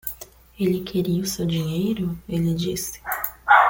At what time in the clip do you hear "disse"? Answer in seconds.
2.55-2.99